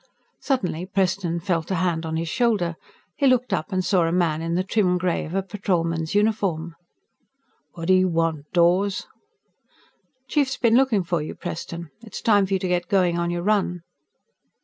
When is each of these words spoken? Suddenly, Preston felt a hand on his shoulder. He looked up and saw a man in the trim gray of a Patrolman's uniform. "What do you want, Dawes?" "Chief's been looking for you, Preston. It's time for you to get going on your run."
Suddenly, 0.39 0.87
Preston 0.87 1.39
felt 1.41 1.69
a 1.69 1.75
hand 1.75 2.07
on 2.07 2.17
his 2.17 2.27
shoulder. 2.27 2.75
He 3.15 3.27
looked 3.27 3.53
up 3.53 3.71
and 3.71 3.85
saw 3.85 4.05
a 4.07 4.11
man 4.11 4.41
in 4.41 4.55
the 4.55 4.63
trim 4.63 4.97
gray 4.97 5.25
of 5.25 5.35
a 5.35 5.43
Patrolman's 5.43 6.15
uniform. 6.15 6.75
"What 7.73 7.89
do 7.89 7.93
you 7.93 8.07
want, 8.07 8.51
Dawes?" 8.51 9.05
"Chief's 10.27 10.57
been 10.57 10.73
looking 10.75 11.03
for 11.03 11.21
you, 11.21 11.35
Preston. 11.35 11.91
It's 12.01 12.19
time 12.19 12.47
for 12.47 12.53
you 12.53 12.59
to 12.61 12.67
get 12.67 12.87
going 12.89 13.19
on 13.19 13.29
your 13.29 13.43
run." 13.43 13.83